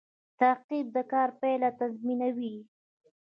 [0.39, 2.55] تعقیب د کار پایله تضمینوي